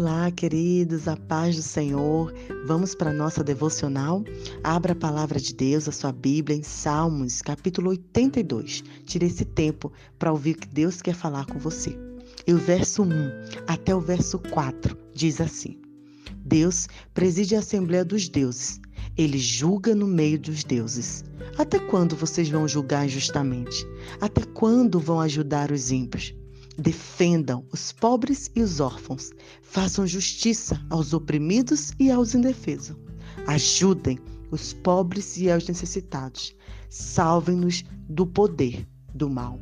Olá, 0.00 0.30
queridos, 0.30 1.08
a 1.08 1.16
paz 1.16 1.56
do 1.56 1.62
Senhor. 1.62 2.32
Vamos 2.66 2.94
para 2.94 3.10
a 3.10 3.12
nossa 3.12 3.42
devocional? 3.42 4.22
Abra 4.62 4.92
a 4.92 4.94
palavra 4.94 5.40
de 5.40 5.52
Deus, 5.52 5.88
a 5.88 5.92
sua 5.92 6.12
Bíblia, 6.12 6.56
em 6.56 6.62
Salmos, 6.62 7.42
capítulo 7.42 7.90
82. 7.90 8.84
Tire 9.04 9.26
esse 9.26 9.44
tempo 9.44 9.92
para 10.16 10.30
ouvir 10.30 10.54
o 10.54 10.58
que 10.60 10.68
Deus 10.68 11.02
quer 11.02 11.16
falar 11.16 11.46
com 11.46 11.58
você. 11.58 11.98
E 12.46 12.54
o 12.54 12.58
verso 12.58 13.02
1 13.02 13.08
até 13.66 13.92
o 13.92 14.00
verso 14.00 14.38
4 14.38 14.96
diz 15.14 15.40
assim: 15.40 15.80
Deus 16.44 16.86
preside 17.12 17.56
a 17.56 17.58
Assembleia 17.58 18.04
dos 18.04 18.28
Deuses. 18.28 18.80
Ele 19.16 19.36
julga 19.36 19.96
no 19.96 20.06
meio 20.06 20.38
dos 20.38 20.62
deuses. 20.62 21.24
Até 21.58 21.80
quando 21.80 22.14
vocês 22.14 22.48
vão 22.48 22.68
julgar 22.68 23.04
injustamente? 23.04 23.84
Até 24.20 24.42
quando 24.44 25.00
vão 25.00 25.20
ajudar 25.20 25.72
os 25.72 25.90
ímpios? 25.90 26.32
Defendam 26.78 27.66
os 27.72 27.90
pobres 27.90 28.48
e 28.54 28.62
os 28.62 28.78
órfãos. 28.78 29.30
Façam 29.62 30.06
justiça 30.06 30.80
aos 30.88 31.12
oprimidos 31.12 31.92
e 31.98 32.08
aos 32.08 32.34
indefesos. 32.34 32.96
Ajudem 33.48 34.18
os 34.52 34.72
pobres 34.72 35.36
e 35.36 35.50
aos 35.50 35.66
necessitados. 35.66 36.54
Salvem-nos 36.88 37.84
do 38.08 38.24
poder 38.26 38.86
do 39.12 39.28
mal. 39.28 39.60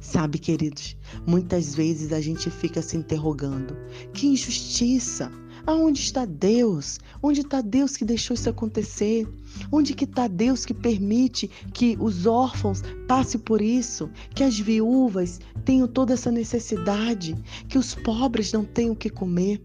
Sabe, 0.00 0.38
queridos, 0.38 0.96
muitas 1.26 1.74
vezes 1.74 2.12
a 2.12 2.20
gente 2.20 2.48
fica 2.48 2.80
se 2.80 2.96
interrogando: 2.96 3.76
que 4.12 4.28
injustiça! 4.28 5.32
Aonde 5.66 6.00
está 6.00 6.26
Deus? 6.26 7.00
Onde 7.22 7.40
está 7.40 7.62
Deus 7.62 7.96
que 7.96 8.04
deixou 8.04 8.34
isso 8.34 8.50
acontecer? 8.50 9.26
Onde 9.72 9.94
que 9.94 10.04
está 10.04 10.28
Deus 10.28 10.66
que 10.66 10.74
permite 10.74 11.50
que 11.72 11.96
os 11.98 12.26
órfãos 12.26 12.82
passem 13.08 13.40
por 13.40 13.62
isso? 13.62 14.10
Que 14.34 14.44
as 14.44 14.58
viúvas 14.58 15.40
tenham 15.64 15.88
toda 15.88 16.12
essa 16.12 16.30
necessidade? 16.30 17.34
Que 17.66 17.78
os 17.78 17.94
pobres 17.94 18.52
não 18.52 18.62
tenham 18.62 18.92
o 18.92 18.96
que 18.96 19.08
comer? 19.08 19.62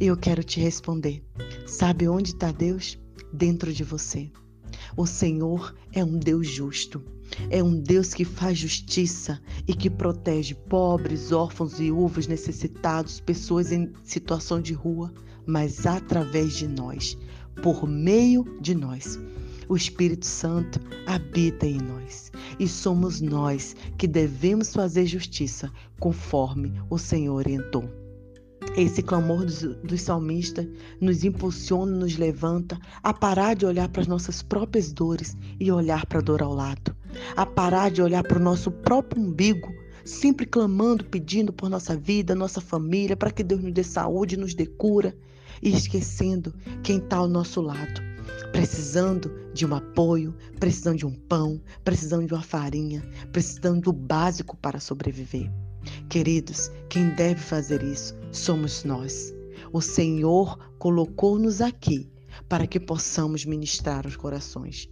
E 0.00 0.06
eu 0.06 0.16
quero 0.16 0.42
te 0.42 0.58
responder. 0.58 1.22
Sabe 1.64 2.08
onde 2.08 2.30
está 2.30 2.50
Deus? 2.50 2.98
Dentro 3.32 3.72
de 3.72 3.84
você. 3.84 4.28
O 4.96 5.06
Senhor 5.06 5.76
é 5.92 6.02
um 6.02 6.18
Deus 6.18 6.48
justo. 6.48 7.00
É 7.50 7.62
um 7.62 7.78
Deus 7.78 8.14
que 8.14 8.24
faz 8.24 8.58
justiça 8.58 9.40
e 9.66 9.74
que 9.74 9.90
protege 9.90 10.54
pobres, 10.54 11.30
órfãos, 11.30 11.78
viúvas, 11.78 12.26
necessitados, 12.26 13.20
pessoas 13.20 13.70
em 13.70 13.92
situação 14.02 14.60
de 14.60 14.72
rua 14.72 15.12
mas 15.46 15.86
através 15.86 16.56
de 16.56 16.66
nós, 16.66 17.16
por 17.62 17.86
meio 17.86 18.44
de 18.60 18.74
nós. 18.74 19.18
O 19.68 19.74
Espírito 19.74 20.24
Santo 20.24 20.80
habita 21.06 21.66
em 21.66 21.78
nós 21.78 22.30
e 22.58 22.68
somos 22.68 23.20
nós 23.20 23.74
que 23.98 24.06
devemos 24.06 24.72
fazer 24.72 25.06
justiça 25.06 25.72
conforme 25.98 26.72
o 26.88 26.96
Senhor 26.98 27.34
orientou. 27.34 27.84
Esse 28.76 29.02
clamor 29.02 29.44
dos, 29.44 29.62
dos 29.62 30.02
salmistas 30.02 30.68
nos 31.00 31.24
impulsiona, 31.24 31.96
nos 31.96 32.16
levanta 32.16 32.78
a 33.02 33.12
parar 33.12 33.56
de 33.56 33.64
olhar 33.64 33.88
para 33.88 34.02
as 34.02 34.06
nossas 34.06 34.42
próprias 34.42 34.92
dores 34.92 35.36
e 35.58 35.72
olhar 35.72 36.04
para 36.06 36.18
a 36.18 36.22
dor 36.22 36.42
ao 36.42 36.54
lado, 36.54 36.94
a 37.36 37.46
parar 37.46 37.90
de 37.90 38.02
olhar 38.02 38.22
para 38.22 38.38
o 38.38 38.42
nosso 38.42 38.70
próprio 38.70 39.22
umbigo, 39.22 39.72
sempre 40.06 40.46
clamando, 40.46 41.04
pedindo 41.04 41.52
por 41.52 41.68
nossa 41.68 41.96
vida, 41.96 42.34
nossa 42.34 42.60
família, 42.60 43.16
para 43.16 43.30
que 43.30 43.42
Deus 43.42 43.62
nos 43.62 43.72
dê 43.72 43.82
saúde, 43.82 44.36
nos 44.36 44.54
dê 44.54 44.64
cura 44.64 45.16
e 45.60 45.70
esquecendo 45.70 46.54
quem 46.82 46.98
está 46.98 47.16
ao 47.16 47.28
nosso 47.28 47.60
lado, 47.60 48.00
precisando 48.52 49.30
de 49.52 49.66
um 49.66 49.74
apoio, 49.74 50.34
precisando 50.60 50.98
de 50.98 51.06
um 51.06 51.12
pão, 51.12 51.60
precisando 51.84 52.26
de 52.26 52.34
uma 52.34 52.42
farinha, 52.42 53.02
precisando 53.32 53.80
do 53.80 53.92
básico 53.92 54.56
para 54.56 54.78
sobreviver. 54.78 55.50
Queridos, 56.08 56.70
quem 56.88 57.10
deve 57.10 57.40
fazer 57.40 57.82
isso 57.82 58.16
somos 58.30 58.84
nós. 58.84 59.34
O 59.72 59.80
Senhor 59.80 60.58
colocou-nos 60.78 61.60
aqui 61.60 62.08
para 62.48 62.66
que 62.66 62.78
possamos 62.78 63.44
ministrar 63.44 64.06
os 64.06 64.16
corações. 64.16 64.88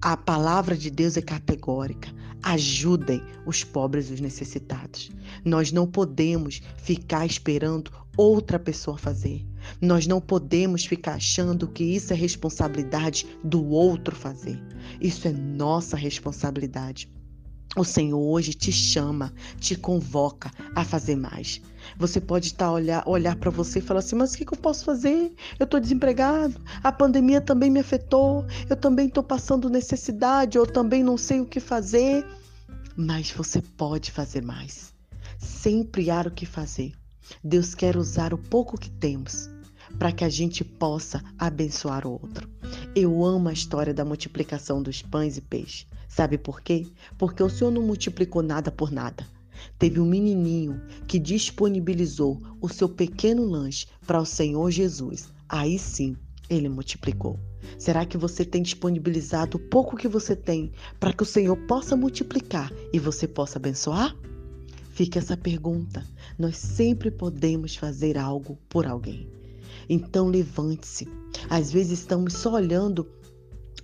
A 0.00 0.16
palavra 0.16 0.76
de 0.76 0.90
Deus 0.90 1.16
é 1.16 1.22
categórica. 1.22 2.12
Ajudem 2.42 3.22
os 3.46 3.62
pobres 3.62 4.10
e 4.10 4.14
os 4.14 4.20
necessitados. 4.20 5.10
Nós 5.44 5.70
não 5.72 5.86
podemos 5.86 6.60
ficar 6.76 7.24
esperando 7.24 7.90
outra 8.16 8.58
pessoa 8.58 8.98
fazer. 8.98 9.46
Nós 9.80 10.06
não 10.06 10.20
podemos 10.20 10.84
ficar 10.84 11.14
achando 11.14 11.68
que 11.68 11.84
isso 11.84 12.12
é 12.12 12.16
responsabilidade 12.16 13.26
do 13.44 13.64
outro 13.66 14.14
fazer. 14.14 14.60
Isso 15.00 15.28
é 15.28 15.32
nossa 15.32 15.96
responsabilidade. 15.96 17.08
O 17.74 17.84
Senhor 17.84 18.20
hoje 18.20 18.52
te 18.52 18.70
chama, 18.70 19.32
te 19.58 19.74
convoca 19.74 20.50
a 20.74 20.84
fazer 20.84 21.16
mais. 21.16 21.60
Você 21.96 22.20
pode 22.20 22.48
estar 22.48 22.70
olhar, 22.70 23.02
olhar 23.06 23.34
para 23.36 23.50
você 23.50 23.78
e 23.78 23.82
falar 23.82 24.00
assim: 24.00 24.14
mas 24.14 24.34
o 24.34 24.36
que, 24.36 24.44
que 24.44 24.52
eu 24.52 24.58
posso 24.58 24.84
fazer? 24.84 25.32
Eu 25.58 25.64
estou 25.64 25.80
desempregado, 25.80 26.60
a 26.82 26.92
pandemia 26.92 27.40
também 27.40 27.70
me 27.70 27.80
afetou, 27.80 28.44
eu 28.68 28.76
também 28.76 29.08
estou 29.08 29.22
passando 29.22 29.70
necessidade, 29.70 30.58
eu 30.58 30.66
também 30.66 31.02
não 31.02 31.16
sei 31.16 31.40
o 31.40 31.46
que 31.46 31.60
fazer. 31.60 32.26
Mas 32.94 33.30
você 33.30 33.62
pode 33.62 34.10
fazer 34.10 34.42
mais. 34.42 34.92
Sempre 35.38 36.10
há 36.10 36.20
o 36.20 36.30
que 36.30 36.44
fazer. 36.44 36.92
Deus 37.42 37.74
quer 37.74 37.96
usar 37.96 38.34
o 38.34 38.38
pouco 38.38 38.78
que 38.78 38.90
temos 38.90 39.48
para 39.98 40.12
que 40.12 40.24
a 40.24 40.28
gente 40.28 40.62
possa 40.64 41.22
abençoar 41.38 42.06
o 42.06 42.12
outro. 42.12 42.48
Eu 42.94 43.24
amo 43.24 43.48
a 43.48 43.52
história 43.52 43.94
da 43.94 44.04
multiplicação 44.04 44.82
dos 44.82 45.00
pães 45.00 45.36
e 45.36 45.40
peixes. 45.40 45.86
Sabe 46.14 46.36
por 46.36 46.60
quê? 46.60 46.86
Porque 47.16 47.42
o 47.42 47.48
Senhor 47.48 47.70
não 47.70 47.80
multiplicou 47.80 48.42
nada 48.42 48.70
por 48.70 48.92
nada. 48.92 49.26
Teve 49.78 49.98
um 49.98 50.04
menininho 50.04 50.78
que 51.08 51.18
disponibilizou 51.18 52.38
o 52.60 52.68
seu 52.68 52.86
pequeno 52.86 53.46
lanche 53.46 53.86
para 54.06 54.20
o 54.20 54.26
Senhor 54.26 54.70
Jesus. 54.70 55.32
Aí 55.48 55.78
sim, 55.78 56.14
ele 56.50 56.68
multiplicou. 56.68 57.40
Será 57.78 58.04
que 58.04 58.18
você 58.18 58.44
tem 58.44 58.60
disponibilizado 58.60 59.56
o 59.56 59.60
pouco 59.60 59.96
que 59.96 60.06
você 60.06 60.36
tem 60.36 60.72
para 61.00 61.14
que 61.14 61.22
o 61.22 61.26
Senhor 61.26 61.56
possa 61.66 61.96
multiplicar 61.96 62.70
e 62.92 62.98
você 62.98 63.26
possa 63.26 63.58
abençoar? 63.58 64.14
Fica 64.90 65.18
essa 65.18 65.34
pergunta. 65.34 66.04
Nós 66.38 66.58
sempre 66.58 67.10
podemos 67.10 67.74
fazer 67.74 68.18
algo 68.18 68.58
por 68.68 68.86
alguém. 68.86 69.30
Então 69.88 70.28
levante-se. 70.28 71.08
Às 71.48 71.72
vezes 71.72 72.00
estamos 72.00 72.34
só 72.34 72.52
olhando 72.52 73.08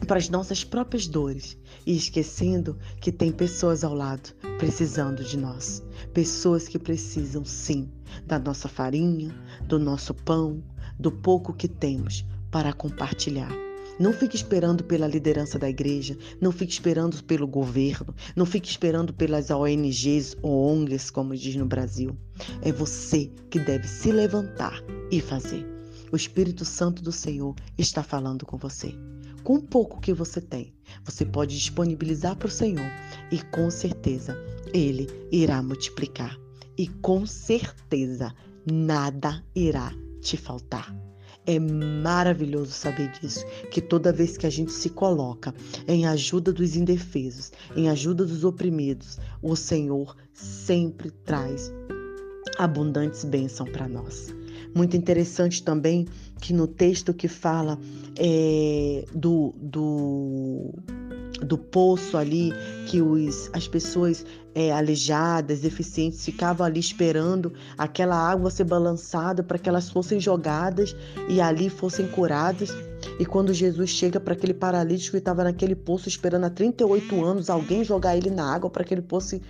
para 0.06 0.18
as 0.18 0.28
nossas 0.28 0.64
próprias 0.64 1.06
dores 1.06 1.56
e 1.86 1.96
esquecendo 1.96 2.78
que 3.00 3.12
tem 3.12 3.32
pessoas 3.32 3.84
ao 3.84 3.94
lado 3.94 4.32
precisando 4.58 5.22
de 5.24 5.36
nós. 5.36 5.82
Pessoas 6.12 6.68
que 6.68 6.78
precisam, 6.78 7.44
sim, 7.44 7.88
da 8.26 8.38
nossa 8.38 8.68
farinha, 8.68 9.34
do 9.66 9.78
nosso 9.78 10.12
pão, 10.12 10.62
do 10.98 11.10
pouco 11.12 11.52
que 11.52 11.68
temos 11.68 12.24
para 12.50 12.72
compartilhar. 12.72 13.50
Não 13.98 14.12
fique 14.12 14.36
esperando 14.36 14.84
pela 14.84 15.08
liderança 15.08 15.58
da 15.58 15.68
igreja, 15.68 16.16
não 16.40 16.52
fique 16.52 16.72
esperando 16.72 17.22
pelo 17.24 17.48
governo, 17.48 18.14
não 18.36 18.46
fique 18.46 18.68
esperando 18.68 19.12
pelas 19.12 19.50
ONGs 19.50 20.36
ou 20.40 20.72
ONGs, 20.72 21.10
como 21.10 21.34
diz 21.34 21.56
no 21.56 21.66
Brasil. 21.66 22.16
É 22.62 22.70
você 22.70 23.30
que 23.50 23.58
deve 23.58 23.88
se 23.88 24.12
levantar 24.12 24.80
e 25.10 25.20
fazer. 25.20 25.66
O 26.12 26.16
Espírito 26.16 26.64
Santo 26.64 27.02
do 27.02 27.10
Senhor 27.10 27.54
está 27.76 28.02
falando 28.02 28.46
com 28.46 28.56
você. 28.56 28.94
Com 29.42 29.54
o 29.54 29.62
pouco 29.62 30.00
que 30.00 30.12
você 30.12 30.40
tem, 30.40 30.74
você 31.04 31.24
pode 31.24 31.56
disponibilizar 31.56 32.36
para 32.36 32.48
o 32.48 32.50
Senhor 32.50 32.90
e 33.30 33.38
com 33.38 33.70
certeza 33.70 34.36
Ele 34.72 35.08
irá 35.30 35.62
multiplicar. 35.62 36.38
E 36.76 36.86
com 36.86 37.26
certeza 37.26 38.34
nada 38.70 39.44
irá 39.54 39.92
te 40.20 40.36
faltar. 40.36 40.94
É 41.46 41.58
maravilhoso 41.58 42.72
saber 42.72 43.10
disso, 43.12 43.42
que 43.70 43.80
toda 43.80 44.12
vez 44.12 44.36
que 44.36 44.46
a 44.46 44.50
gente 44.50 44.70
se 44.70 44.90
coloca 44.90 45.54
em 45.86 46.06
ajuda 46.06 46.52
dos 46.52 46.76
indefesos, 46.76 47.50
em 47.74 47.88
ajuda 47.88 48.26
dos 48.26 48.44
oprimidos, 48.44 49.18
o 49.40 49.56
Senhor 49.56 50.14
sempre 50.34 51.10
traz 51.10 51.72
abundantes 52.58 53.24
bênçãos 53.24 53.70
para 53.70 53.88
nós. 53.88 54.34
Muito 54.74 54.96
interessante 54.96 55.62
também 55.62 56.06
que 56.40 56.52
no 56.52 56.66
texto 56.66 57.14
que 57.14 57.28
fala 57.28 57.78
é, 58.16 59.04
do, 59.14 59.54
do 59.56 60.74
do 61.44 61.56
poço 61.56 62.16
ali, 62.16 62.52
que 62.86 63.00
os, 63.00 63.50
as 63.52 63.68
pessoas 63.68 64.24
é, 64.54 64.72
aleijadas, 64.72 65.60
deficientes, 65.60 66.24
ficavam 66.24 66.66
ali 66.66 66.80
esperando 66.80 67.52
aquela 67.76 68.16
água 68.16 68.50
ser 68.50 68.64
balançada 68.64 69.42
para 69.42 69.58
que 69.58 69.68
elas 69.68 69.88
fossem 69.88 70.18
jogadas 70.18 70.96
e 71.28 71.40
ali 71.40 71.70
fossem 71.70 72.08
curadas. 72.08 72.70
E 73.18 73.24
quando 73.24 73.54
Jesus 73.54 73.90
chega 73.90 74.18
para 74.18 74.34
aquele 74.34 74.54
paralítico 74.54 75.12
que 75.12 75.18
estava 75.18 75.44
naquele 75.44 75.74
poço 75.74 76.08
esperando 76.08 76.44
há 76.44 76.50
38 76.50 77.24
anos 77.24 77.48
alguém 77.48 77.84
jogar 77.84 78.16
ele 78.16 78.30
na 78.30 78.52
água 78.52 78.68
para 78.68 78.84
que 78.84 78.94
ele 78.94 79.04
fosse 79.08 79.40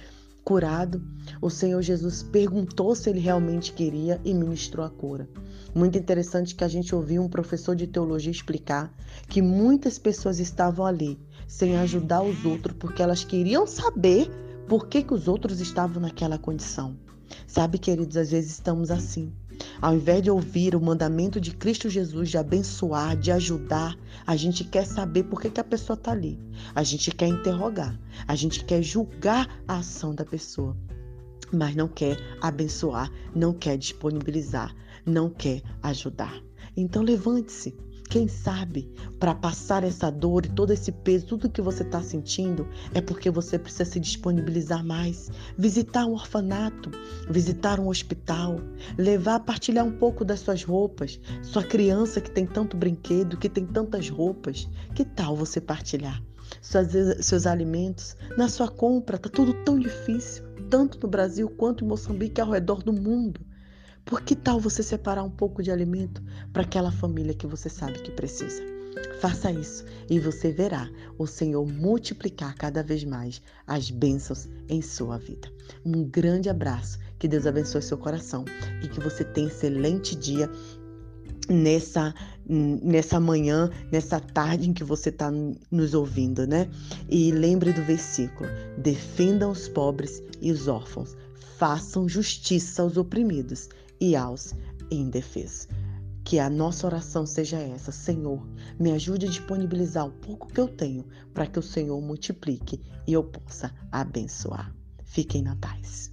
curado, 0.49 1.03
o 1.43 1.51
Senhor 1.51 1.83
Jesus 1.83 2.23
perguntou 2.23 2.95
se 2.95 3.11
ele 3.11 3.21
realmente 3.21 3.71
queria 3.71 4.19
e 4.25 4.33
ministrou 4.33 4.83
a 4.83 4.89
cura. 4.89 5.29
Muito 5.75 5.99
interessante 5.99 6.55
que 6.55 6.65
a 6.65 6.69
gente 6.69 6.95
ouviu 6.95 7.23
um 7.23 7.29
professor 7.29 7.77
de 7.77 7.87
teologia 7.87 8.33
explicar 8.33 8.91
que 9.29 9.43
muitas 9.43 9.99
pessoas 9.99 10.41
estavam 10.41 10.87
ali 10.87 11.19
sem 11.47 11.77
ajudar 11.77 12.23
os 12.23 12.47
outros 12.47 12.75
porque 12.79 13.03
elas 13.03 13.25
queriam 13.25 13.67
saber 13.67 14.31
por 14.67 14.89
que, 14.89 15.03
que 15.03 15.13
os 15.13 15.29
outros 15.29 15.61
estavam 15.61 16.01
naquela 16.01 16.39
condição. 16.39 16.97
Sabe, 17.47 17.77
queridos, 17.77 18.17
às 18.17 18.31
vezes 18.31 18.53
estamos 18.53 18.91
assim. 18.91 19.31
Ao 19.81 19.95
invés 19.95 20.23
de 20.23 20.31
ouvir 20.31 20.75
o 20.75 20.81
mandamento 20.81 21.41
de 21.41 21.53
Cristo 21.53 21.89
Jesus 21.89 22.31
de 22.31 22.37
abençoar, 22.37 23.17
de 23.17 23.31
ajudar, 23.31 23.97
a 24.27 24.35
gente 24.35 24.65
quer 24.65 24.85
saber 24.85 25.23
por 25.25 25.41
que, 25.41 25.51
que 25.51 25.61
a 25.61 25.65
pessoa 25.65 25.95
está 25.95 26.11
ali. 26.11 26.39
A 26.75 26.83
gente 26.83 27.13
quer 27.13 27.29
interrogar, 27.29 27.97
a 28.27 28.35
gente 28.35 28.65
quer 28.65 28.83
julgar 28.83 29.63
a 29.69 29.79
ação 29.79 30.13
da 30.13 30.25
pessoa, 30.25 30.77
mas 31.53 31.77
não 31.77 31.87
quer 31.87 32.19
abençoar, 32.41 33.09
não 33.35 33.53
quer 33.53 33.79
disponibilizar, 33.79 34.75
não 35.07 35.31
quer 35.31 35.63
ajudar. 35.83 36.43
Então 36.77 37.03
levante-se, 37.03 37.77
quem 38.09 38.27
sabe, 38.27 38.91
para 39.21 39.35
passar 39.35 39.85
essa 39.85 40.11
dor 40.11 40.47
e 40.47 40.49
todo 40.49 40.73
esse 40.73 40.91
peso, 40.91 41.27
tudo 41.27 41.51
que 41.51 41.61
você 41.61 41.83
está 41.83 42.03
sentindo, 42.03 42.67
é 42.95 43.01
porque 43.01 43.31
você 43.31 43.59
precisa 43.59 43.85
se 43.85 44.01
disponibilizar 44.01 44.85
mais. 44.85 45.31
Visitar 45.57 46.07
um 46.07 46.13
orfanato, 46.13 46.91
visitar 47.29 47.79
um 47.79 47.89
hospital, 47.89 48.61
levar, 48.97 49.41
partilhar 49.41 49.85
um 49.85 49.93
pouco 49.93 50.25
das 50.25 50.41
suas 50.41 50.65
roupas. 50.65 51.21
Sua 51.43 51.63
criança 51.63 52.21
que 52.21 52.31
tem 52.31 52.47
tanto 52.47 52.77
brinquedo, 52.77 53.37
que 53.37 53.49
tem 53.49 53.67
tantas 53.67 54.09
roupas. 54.09 54.69
Que 54.95 55.05
tal 55.05 55.37
você 55.37 55.61
partilhar? 55.61 56.23
Suas, 56.63 56.89
seus 57.21 57.47
alimentos, 57.47 58.17
na 58.37 58.49
sua 58.49 58.69
compra, 58.69 59.17
está 59.17 59.29
tudo 59.29 59.53
tão 59.65 59.79
difícil, 59.79 60.45
tanto 60.71 60.99
no 61.03 61.09
Brasil 61.09 61.49
quanto 61.51 61.85
em 61.85 61.89
Moçambique, 61.89 62.41
ao 62.41 62.51
redor 62.51 62.83
do 62.83 62.93
mundo. 62.93 63.41
Por 64.09 64.23
que 64.23 64.35
tal 64.35 64.59
você 64.59 64.83
separar 64.83 65.23
um 65.23 65.31
pouco 65.31 65.63
de 65.63 65.71
alimento 65.71 66.23
para 66.51 66.63
aquela 66.63 66.91
família 66.91 67.35
que 67.35 67.47
você 67.47 67.69
sabe 67.69 68.01
que 68.01 68.11
precisa? 68.11 68.63
Faça 69.21 69.53
isso 69.53 69.85
e 70.09 70.19
você 70.19 70.51
verá 70.51 70.89
o 71.19 71.27
Senhor 71.27 71.67
multiplicar 71.67 72.55
cada 72.55 72.83
vez 72.83 73.05
mais 73.05 73.43
as 73.67 73.91
bênçãos 73.91 74.49
em 74.67 74.81
sua 74.81 75.19
vida. 75.19 75.53
Um 75.85 76.05
grande 76.05 76.49
abraço, 76.49 76.99
que 77.19 77.29
Deus 77.29 77.47
abençoe 77.47 77.83
seu 77.83 77.99
coração 77.99 78.47
e 78.83 78.89
que 78.89 78.99
você 78.99 79.25
tenha 79.25 79.49
excelente 79.49 80.17
dia 80.17 80.51
nessa 81.47 82.15
nessa 82.49 83.21
manhã, 83.21 83.71
nessa 83.93 84.19
tarde 84.19 84.71
em 84.71 84.73
que 84.73 84.83
você 84.83 85.11
está 85.11 85.31
nos 85.71 85.93
ouvindo, 85.93 86.47
né? 86.47 86.71
E 87.11 87.31
lembre 87.31 87.75
do 87.75 87.83
versículo: 87.83 88.49
defendam 88.79 89.51
os 89.51 89.69
pobres 89.69 90.23
e 90.41 90.51
os 90.51 90.67
órfãos, 90.67 91.15
façam 91.59 92.09
justiça 92.09 92.81
aos 92.81 92.97
oprimidos 92.97 93.69
e 94.01 94.17
aos 94.17 94.55
indefesos. 94.91 95.69
Que 96.25 96.39
a 96.39 96.51
nossa 96.51 96.87
oração 96.87 97.25
seja 97.25 97.59
essa: 97.59 97.91
Senhor, 97.91 98.47
me 98.79 98.93
ajude 98.93 99.27
a 99.27 99.31
disponibilizar 99.31 100.07
o 100.07 100.13
pouco 100.13 100.49
que 100.49 100.61
eu 100.61 100.69
tenho 100.69 101.07
para 101.33 101.47
que 101.47 101.59
o 101.59 101.63
Senhor 101.63 102.01
multiplique 102.01 102.81
e 103.07 103.13
eu 103.13 103.25
possa 103.25 103.75
abençoar. 103.91 104.75
Fiquem 105.05 105.43
na 105.43 105.57
paz. 105.57 106.13